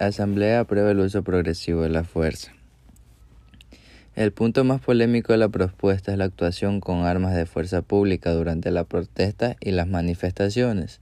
[0.00, 2.52] Asamblea aprueba el uso progresivo de la fuerza.
[4.14, 8.30] El punto más polémico de la propuesta es la actuación con armas de fuerza pública
[8.32, 11.00] durante la protesta y las manifestaciones.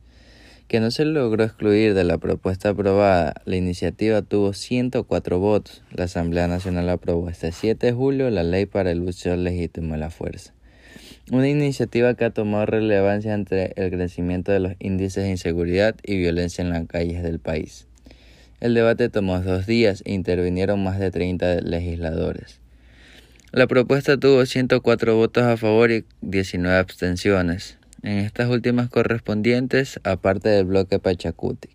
[0.67, 5.83] Que no se logró excluir de la propuesta aprobada, la iniciativa tuvo 104 votos.
[5.93, 10.01] La Asamblea Nacional aprobó este 7 de julio la ley para el uso legítimo de
[10.01, 10.55] la fuerza.
[11.31, 16.17] Una iniciativa que ha tomado relevancia ante el crecimiento de los índices de inseguridad y
[16.17, 17.86] violencia en las calles del país.
[18.61, 22.61] El debate tomó dos días e intervinieron más de 30 legisladores.
[23.53, 30.49] La propuesta tuvo 104 votos a favor y 19 abstenciones, en estas últimas correspondientes aparte
[30.49, 31.71] del bloque Pachacuti.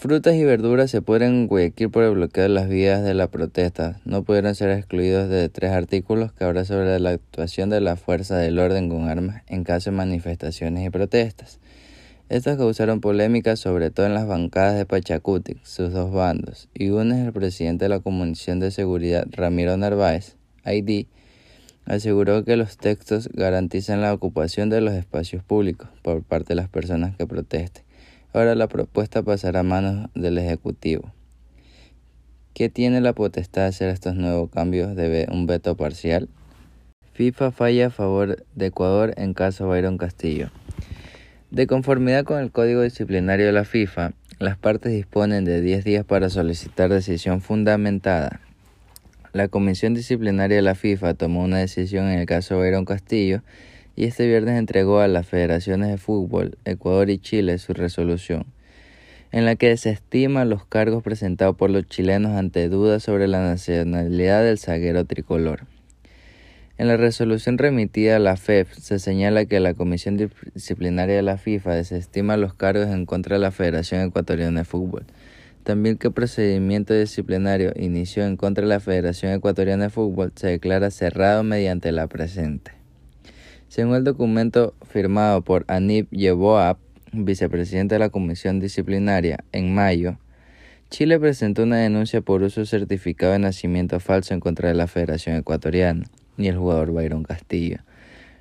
[0.00, 3.26] Frutas y verduras se pueden en Guayaquil por el bloqueo de las vías de la
[3.26, 4.00] protesta.
[4.06, 8.38] No pudieron ser excluidos de tres artículos que habla sobre la actuación de la fuerza
[8.38, 11.60] del orden con armas en caso de manifestaciones y protestas.
[12.30, 17.12] Estas causaron polémica sobre todo en las bancadas de Pachacuti, sus dos bandos, y uno
[17.12, 21.06] es el presidente de la Comisión de Seguridad, Ramiro Narváez, ID,
[21.86, 26.68] aseguró que los textos garantizan la ocupación de los espacios públicos por parte de las
[26.68, 27.82] personas que protesten.
[28.32, 31.12] Ahora la propuesta pasará a manos del Ejecutivo.
[32.54, 36.28] ¿Qué tiene la potestad de hacer estos nuevos cambios de un veto parcial?
[37.12, 40.52] FIFA falla a favor de Ecuador en caso Byron Castillo.
[41.50, 46.04] De conformidad con el Código Disciplinario de la FIFA, las partes disponen de 10 días
[46.04, 48.40] para solicitar decisión fundamentada.
[49.32, 53.42] La Comisión Disciplinaria de la FIFA tomó una decisión en el caso Byron Castillo
[53.96, 58.46] y este viernes entregó a las federaciones de fútbol, Ecuador y Chile su resolución,
[59.32, 64.44] en la que desestima los cargos presentados por los chilenos ante dudas sobre la nacionalidad
[64.44, 65.66] del zaguero tricolor.
[66.80, 71.36] En la resolución remitida a la FEF se señala que la Comisión Disciplinaria de la
[71.36, 75.04] FIFA desestima los cargos en contra de la Federación Ecuatoriana de Fútbol.
[75.62, 80.46] También que el procedimiento disciplinario inició en contra de la Federación Ecuatoriana de Fútbol se
[80.46, 82.72] declara cerrado mediante la presente.
[83.68, 86.78] Según el documento firmado por Anib Yeboab,
[87.12, 90.16] vicepresidente de la Comisión Disciplinaria, en mayo,
[90.88, 95.36] Chile presentó una denuncia por uso certificado de nacimiento falso en contra de la Federación
[95.36, 96.06] Ecuatoriana
[96.42, 97.78] y el jugador Byron Castillo,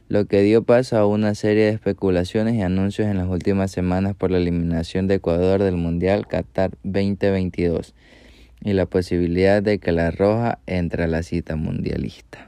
[0.08, 4.16] lo que dio paso a una serie de especulaciones y anuncios en las últimas semanas
[4.16, 7.94] por la eliminación de Ecuador del Mundial Qatar 2022
[8.64, 12.48] y la posibilidad de que la Roja entre a la cita mundialista.